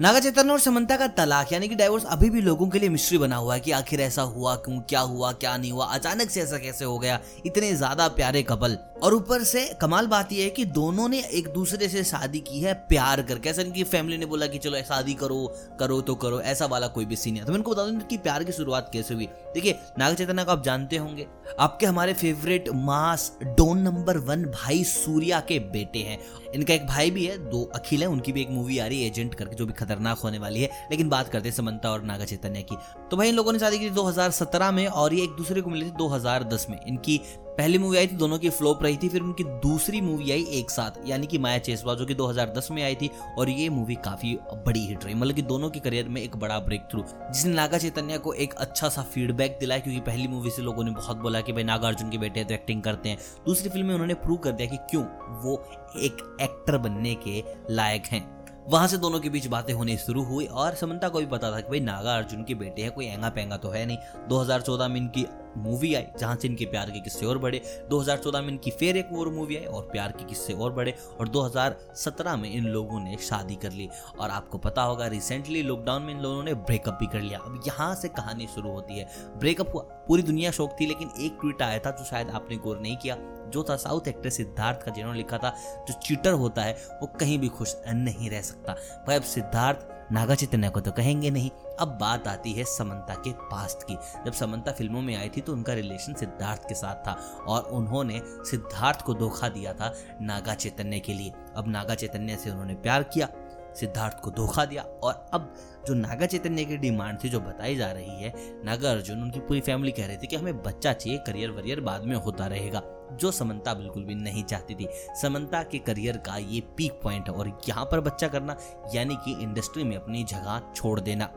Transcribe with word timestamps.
नागा 0.00 0.20
चैतन्य 0.20 0.52
और 0.52 0.60
समंता 0.60 0.96
का 0.96 1.06
तलाक, 1.08 1.52
यानी 1.52 1.68
कि 1.68 1.74
डाइवोर्स 1.74 2.04
अभी 2.04 2.30
भी 2.30 2.40
लोगों 2.40 2.68
के 2.68 2.78
लिए 2.78 2.88
मिस्ट्री 2.88 3.18
बना 3.18 3.36
हुआ 3.36 3.54
है 3.54 3.60
कि 3.60 3.70
आखिर 3.70 4.00
ऐसा 4.00 4.22
हुआ 4.22 4.54
क्यों, 4.56 4.80
क्या 4.80 5.00
हुआ, 5.00 5.30
क्या 5.32 5.56
नहीं 5.56 5.72
हुआ, 5.72 5.86
अचानक 5.86 6.30
से 6.30 6.40
ऐसा 6.40 6.58
कैसे 6.58 6.84
हो 6.84 6.98
गया? 6.98 7.20
इतने 7.46 7.72
ज़्यादा 7.72 8.08
प्यारे 8.08 8.42
कपल 8.42 8.76
और 9.04 9.14
ऊपर 9.14 9.42
से 9.44 9.64
कमाल 9.80 10.06
बात 10.06 10.32
यह 10.32 10.44
है 10.44 10.50
कि 10.50 10.64
दोनों 10.64 11.08
ने 11.08 11.18
एक 11.30 11.48
दूसरे 11.48 11.88
से 11.88 12.02
शादी 12.04 12.38
की 12.40 12.60
है, 12.60 12.72
प्यार 12.88 13.22
करके। 13.22 13.48
ऐसा 13.48 13.62
इनकी 13.62 13.82
फैमिली 13.84 14.16
ने 14.18 14.26
बोला 14.26 14.46
कि 14.46 14.58
चलो 14.58 14.78
शादी 14.78 15.14
करो 15.14 15.46
करो 15.80 16.00
तो 16.00 16.14
करो, 16.14 16.40
ऐसा 16.40 16.66
वाला 16.66 16.86
कोई 16.86 17.04
भी 17.04 17.16
सीन 17.16 17.36
है। 17.36 17.44
तो 17.44 17.52
मैं 17.52 17.58
इनको 17.58 17.70
बता 17.70 17.82
दूँ 17.82 17.92
इनकी 17.92 18.16
प्यार 18.18 18.44
की 18.44 18.52
शुरुआत 18.52 18.88
कैसे 18.92 19.14
हुई। 19.14 19.26
देखिए 19.54 19.78
नागा 19.98 20.14
चैतन्य 20.14 20.44
को 20.44 20.52
आप 20.52 20.62
जानते 20.64 20.96
होंगे, 20.96 21.26
आपके 21.60 21.86
हमारे 21.86 22.14
favourite 22.14 22.68
mass 22.74 23.30
don 23.42 23.78
number 23.78 24.18
one 24.18 24.44
भाई 24.44 24.82
सूर्या 24.84 25.40
के 25.40 25.58
बेटे 25.58 25.98
हैं। 25.98 26.18
इनका 26.54 26.74
एक 26.74 26.86
भाई 26.86 27.10
भी 27.10 27.26
है, 27.26 27.38
दो 27.50 27.62
अखिल 27.74 28.02
है, 28.02 28.08
उनकी 28.08 28.32
भी 28.32 28.40
एक 28.40 28.50
मूवी 28.50 28.78
आ 28.78 28.86
रही 28.86 29.02
है 29.02 29.08
एजेंट 29.08 29.34
करके, 29.34 29.56
जो 29.56 29.66
भी 29.66 29.72
खतरनाक 29.72 30.18
होने 30.18 30.38
वाली 30.38 30.62
है। 30.62 30.70
लेकिन 30.90 31.08
बात 31.08 31.28
करते 31.28 31.48
हैं 31.48 31.56
समंता 31.56 31.90
और 31.90 32.02
नागा 32.02 32.24
चैतन्य 32.24 32.62
की। 32.62 32.76
तो 33.10 33.16
भाई 33.16 33.28
इन 33.28 33.34
लोगों 33.34 33.52
ने 33.52 33.58
शादी 33.58 33.78
की 33.78 33.90
2017 33.90 34.70
में 34.70 34.86
और 34.86 35.14
ये 35.14 35.22
एक 35.24 35.30
दूसरे 35.30 35.60
को 35.60 35.70
मिली 35.70 35.86
थी 35.86 35.90
2010 35.90 36.66
में। 36.70 36.78
इनकी 36.86 37.20
पहली 37.58 37.78
मूवी 37.78 37.96
आई 37.98 38.06
थी, 38.06 38.16
दोनों 38.16 38.38
की 38.38 38.50
फ्लोप 38.50 38.82
रही 38.82 38.96
थी, 38.96 39.08
फिर 39.08 39.22
उनकी 39.22 39.44
दूसरी 39.44 40.00
मूवी 40.00 40.30
आई 40.30 40.44
एक 40.50 40.70
साथ, 40.70 40.90
यानी 41.06 41.26
कि 41.26 41.38
माया 41.38 41.58
चेसवा 41.58 41.94
जो 41.94 42.06
कि 42.06 42.14
2010 42.14 42.70
में 42.70 42.82
आई 42.82 42.94
थी, 42.94 43.10
और 43.38 43.50
ये 43.50 43.68
मूवी 43.68 43.94
काफ़ी 43.94 44.34
बड़ी 44.66 44.84
हिट 44.86 45.04
रही 45.04 45.14
मतलब 45.14 45.34
कि 45.34 45.42
दोनों 45.42 45.70
के 45.70 45.80
करियर 45.80 46.08
में 46.08 46.20
एक 46.22 46.36
बड़ा 46.36 46.58
ब्रेक 46.58 46.88
थ्रू 46.90 47.04
जिसने 47.04 47.52
नागा 47.54 47.78
चैतन्य 47.78 48.18
को 48.18 48.32
एक 48.34 48.54
अच्छा 48.54 48.88
सा 48.88 49.02
फीडबैक 49.04 49.56
दिलाया, 49.60 49.80
क्योंकि 49.80 50.00
पहली 50.00 50.28
मूवी 50.28 50.50
से 50.50 50.62
लोगों 50.62 50.84
ने 50.84 50.90
बहुत 50.90 51.16
बोला 51.16 51.40
कि 51.40 51.52
भाई 51.52 51.62
नागा 51.62 51.88
अर्जुन 51.88 52.10
के 52.10 52.18
बेटे 52.18 52.44
तो 52.44 52.54
एक्टिंग 52.54 52.82
करते 52.82 53.08
हैं। 53.08 53.18
दूसरी 53.46 53.68
फ़िल्म 53.68 53.86
में 53.86 53.94
उन्होंने 53.94 54.14
प्रूव 54.16 54.38
कर 54.38 54.52
दिया 54.52 54.68
कि 54.68 54.76
क्यों 54.90 55.04
वो 55.42 55.54
एक 55.98 56.38
एक्टर 56.42 56.78
बनने 56.78 57.14
के 57.26 57.42
लायक 57.70 58.06
हैं। 58.06 58.22
वहाँ 58.68 58.86
से 58.88 58.96
दोनों 58.96 59.18
के 59.20 59.28
बीच 59.28 59.46
बातें 59.46 59.72
होनी 59.74 59.96
शुरू 59.96 60.22
हुई, 60.24 60.44
और 60.44 60.74
समंता 60.74 61.08
को 61.08 61.18
भी 61.18 61.26
पता 61.26 61.50
था 61.52 61.60
कि 61.60 61.68
भाई 61.70 61.80
नागा 61.80 62.16
अर्जुन 62.16 62.44
के 62.44 62.54
बेटे 62.54 62.82
हैं, 62.82 62.92
कोई 62.92 63.06
एँगा 63.06 63.28
पेंगा 63.28 63.56
तो 63.56 63.70
है 63.70 63.86
नहीं। 63.86 63.98
2014 64.28 64.88
में 64.88 64.96
इनकी 64.96 65.26
मूवी 65.56 65.94
आई, 65.94 66.06
जहाँ 66.18 66.36
से 66.36 66.48
इनके 66.48 66.64
प्यार 66.64 66.90
के 66.90 67.00
किस्से 67.00 67.26
और 67.26 67.38
बढ़े। 67.38 67.86
2014 67.90 68.40
में 68.40 68.48
इनकी 68.48 68.70
फिर 68.70 68.96
एक 68.96 69.12
और 69.12 69.28
मूवी 69.28 69.56
आई, 69.56 69.64
और 69.64 69.82
प्यार 69.82 70.12
के 70.12 70.24
किस्से 70.24 70.52
और 70.52 70.72
बढ़े, 70.72 70.94
और 71.20 71.28
2017 71.28 72.36
में 72.36 72.52
इन 72.52 72.64
लोगों 72.64 73.00
ने 73.00 73.16
शादी 73.16 73.54
कर 73.54 73.72
ली। 73.72 73.88
और 74.20 74.30
आपको 74.30 74.58
पता 74.58 74.82
होगा 74.82 75.06
रिसेंटली 75.06 75.62
लॉकडाउन 75.62 76.02
में 76.02 76.14
इन 76.14 76.20
लोगों 76.20 76.42
ने 76.42 76.54
ब्रेकअप 76.54 76.94
भी 76.94 77.06
कर 77.06 77.20
लिया। 77.20 77.38
अब 77.38 77.62
यहाँ 77.66 77.94
से 77.94 78.08
कहानी 78.08 78.46
शुरू 78.46 78.70
होती 78.70 78.98
है। 78.98 79.08
ब्रेकअप 79.36 79.74
हुआ, 79.74 79.82
पूरी 79.82 80.22
दुनिया 80.22 80.50
शौक 80.50 80.76
थी, 80.80 80.86
लेकिन 80.86 81.10
एक 81.20 81.38
ट्वीट 81.40 81.62
आया 81.62 81.78
था 81.78 81.90
जो 81.90 82.04
शायद 82.04 82.30
आपने 82.30 82.56
गौर 82.56 82.78
नहीं 82.78 82.96
किया, 82.96 83.16
जो 83.44 83.62
था 83.62 83.76
साउथ 83.76 84.08
एक्टर 84.08 84.30
सिद्धार्थ 84.30 84.82
का, 84.82 84.90
जिन्होंने 84.90 85.18
लिखा 85.18 85.38
था, 85.38 85.54
जो 85.88 85.94
चीटर 85.94 86.32
होता 86.32 86.62
है, 86.62 86.72
वो 87.02 87.06
कहीं 87.06 87.38
भी 87.38 87.48
खुश 87.48 87.76
नहीं 87.88 88.30
रह 88.30 88.40
सकता। 88.40 88.72
भाई, 89.06 89.16
अब 89.16 89.22
सिद्धार्थ 89.22 89.93
नागा 90.12 90.34
चैतन्य 90.34 90.68
को 90.70 90.80
तो 90.80 90.92
कहेंगे 90.92 91.30
नहीं। 91.30 91.50
अब 91.80 91.96
बात 92.00 92.26
आती 92.28 92.52
है 92.52 92.64
समंता 92.68 93.14
के 93.16 93.32
पास्ट 93.50 93.82
की। 93.82 93.96
जब 94.26 94.32
समंता 94.32 94.72
फ़िल्मों 94.72 95.02
में 95.02 95.14
आई 95.16 95.28
थी 95.28 95.40
तो 95.40 95.52
उनका 95.52 95.72
रिलेशन 95.72 96.14
सिद्धार्थ 96.14 96.68
के 96.68 96.74
साथ 96.74 97.06
था 97.06 97.12
और 97.46 97.62
उन्होंने 97.72 98.20
सिद्धार्थ 98.50 99.02
को 99.02 99.14
धोखा 99.14 99.48
दिया 99.48 99.72
था 99.72 99.92
नागा 100.22 100.54
चैतन्य 100.54 101.00
के 101.00 101.14
लिए। 101.14 101.32
अब 101.56 101.68
नागा 101.68 101.94
चैतन्य 101.94 102.36
से 102.36 102.50
उन्होंने 102.50 102.74
प्यार 102.74 103.02
किया, 103.04 103.28
सिद्धार्थ 103.74 104.20
को 104.20 104.30
धोखा 104.30 104.64
दिया 104.64 104.82
और 104.82 105.26
अब 105.34 105.52
जो 105.86 105.94
नागा 105.94 106.26
चैतन्य 106.26 106.64
की 106.64 106.76
डिमांड 106.76 107.18
थी 107.24 107.28
जो 107.28 107.40
बताई 107.40 107.76
जा 107.76 107.90
रही 107.92 108.22
है 108.22 108.34
नागा 108.64 108.90
अर्जुन 108.90 109.22
उनकी 109.22 109.40
पूरी 109.40 109.60
फैमिली 109.60 109.92
कह 109.92 110.06
रही 110.06 110.16
थी 110.16 110.26
कि 110.26 110.36
हमें 110.36 110.62
बच्चा 110.62 110.92
चाहिए 110.92 111.18
करियर 111.18 111.50
वरियर 111.50 111.80
बाद 111.80 112.04
में 112.04 112.16
होता 112.16 112.46
रहेगा। 112.46 112.82
जो 113.16 113.30
समंता 113.30 113.74
बिल्कुल 113.74 114.04
भी 114.04 114.14
नहीं 114.14 114.44
चाहती 114.44 114.74
थी। 114.74 114.88
समंता 115.22 115.62
के 115.62 115.78
करियर 115.78 116.16
का 116.16 116.36
ये 116.36 116.60
पीक 116.76 117.00
पॉइंट 117.02 117.28
है 117.28 117.34
और 117.34 117.58
यहाँ 117.68 117.84
पर 117.84 118.00
बच्चा 118.00 118.28
करना, 118.28 118.56
यानी 118.94 119.16
कि 119.24 119.42
इंडस्ट्री 119.42 119.84
में 119.84 119.96
अपनी 119.96 120.24
जगह 120.24 120.62
छोड़ 120.76 121.00
देना। 121.00 121.30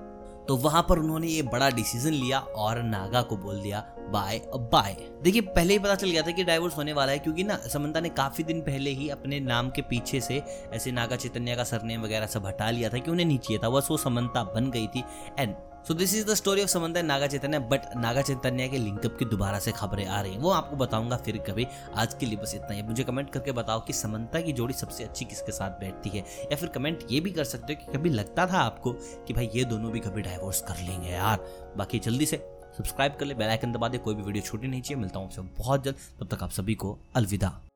तो 0.47 0.56
वहाँ 0.56 0.81
पर 0.89 1.00
उन्होंने 1.00 1.28
ये 1.28 1.42
बड़ा 1.44 1.69
डिसीज़न 1.69 2.11
लिया 2.11 2.39
और 2.39 2.81
नागा 2.84 3.22
को 3.22 3.38
बोल 3.38 3.61
दिया, 3.61 3.80
बाय 4.11 4.39
बाय। 4.72 4.95
देखिए, 5.23 5.42
पहले 5.42 5.73
ही 5.73 5.80
पता 5.80 5.95
चल 5.95 6.09
गया 6.09 6.22
था 6.22 6.31
कि 6.31 6.44
डाइवोर्स 6.44 6.78
होने 6.78 6.94
वाला 6.94 7.12
है, 7.12 7.19
क्योंकि 7.19 7.44
ना, 7.44 7.57
समंता 7.68 8.00
ने 8.00 8.09
काफ़ी 8.09 8.44
दिन 8.44 8.62
पहले 8.62 8.90
ही 8.90 9.09
अपने 9.09 9.40
नाम 9.40 9.69
के 9.69 9.81
पीछे 9.81 10.22
से 10.22 10.41
ऐसे 10.74 10.91
नागा 10.91 11.16
चैतन्य 11.16 11.56
का 11.56 11.63
सरनेम 11.63 12.01
वगैरह 12.01 12.25
सब 12.25 12.46
हटा 12.46 12.69
लिया 12.69 12.90
था 12.90 12.97
कि 12.97 13.12
उन्हें 13.12 13.25
नहीं 13.25 13.38
चाहिए 13.38 13.63
था। 13.63 13.69
बस 13.69 13.88
वो 13.91 13.97
समंता 13.97 14.44
बन 14.46 14.72
गई 14.72 14.88
थी 14.88 15.03
and 15.40 15.56
so 15.85 15.93
this 15.93 16.15
is 16.15 16.25
the 16.25 16.33
story 16.33 16.61
of 16.61 16.69
Samantha 16.69 17.01
Naga 17.01 17.27
Chaitanya 17.27 17.59
but 17.59 17.81
Naga 17.97 18.21
Chaitanya 18.21 18.67
के 18.67 18.77
लिंकअप 18.77 19.15
की 19.19 19.25
दोबारा 19.25 19.59
से 19.59 19.71
खबरें 19.71 20.05
आ 20.05 20.21
रही 20.21 20.33
हैं। 20.33 20.39
वो 20.39 20.49
आपको 20.49 20.75
बताऊँगा 20.75 21.17
फिर 21.17 21.38
कभी। 21.38 21.67
आज 21.95 22.13
के 22.13 22.25
लिए 22.25 22.38
बस 22.38 22.55
इतना 22.55 22.73
ही। 22.73 22.81
मुझे 22.81 23.03
कमेंट 23.03 23.29
करके 23.29 23.51
बताओ 23.51 23.79
कि 23.79 23.93
समंता 23.93 24.41
की 24.41 24.53
जोड़ी 24.53 24.73
सबसे 24.73 25.03
अच्छी 25.03 25.25
किसके 25.25 25.51
साथ 25.51 25.69
बैठती 25.69 26.09
है? 26.09 26.19
या 26.19 26.55
फिर 26.55 26.69
कमेंट 26.69 27.07
ये 27.11 27.19
भी 27.19 27.31
कर 27.31 27.43
सकते 27.43 27.73
हो 27.73 27.85
कि 27.85 27.97
कभी 27.97 28.09
लगता 28.09 28.47
था 28.47 28.59
आपको 28.59 28.91
कि 29.27 29.33
भाई 29.33 29.49
ये 29.55 29.63
दोनों 29.63 29.91
भी 29.91 29.99
कभी 29.99 30.21
डाइवोर्स 30.21 30.61
कर 30.61 30.77
लेंगे 30.77 31.09
यार। 31.09 31.45
बाकी 31.77 31.99
जल्दी 31.99 32.25
से 32.25 32.38
सब्सक्राइब 32.77 33.15
कर 33.19 33.25
ले 33.25 33.33
बेल 33.33 33.49
आइकन 33.49 33.71
दबा 33.71 33.88
दे, 33.88 33.97
कोई 33.97 34.15
भी 34.15 34.23
वीडियो 34.23 34.44
छूटी 34.44 34.67
नहीं 34.67 34.81
चाहिए। 34.81 35.01
मिलता 35.01 35.19
हूँ 35.19 35.27
आपसे 35.27 35.41
बहुत 35.41 35.83
जल्द। 35.83 35.95
तब 36.19 36.35
तक 36.35 36.44
आप 36.44 36.49
सभी 36.49 36.75
को 36.75 36.97
अलविदा। 37.15 37.66